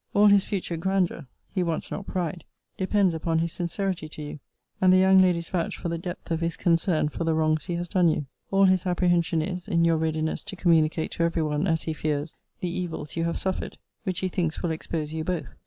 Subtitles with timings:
[0.15, 2.43] All his future grandeur [he wants not pride]
[2.75, 4.39] depends upon his sincerity to you;
[4.81, 7.75] and the young ladies vouch for the depth of his concern for the wrongs he
[7.75, 8.25] has done you.
[8.49, 12.33] All his apprehension is, in your readiness to communicate to every one, as he fears,
[12.61, 15.53] the evils you have suffered; which he thinks will expose you both.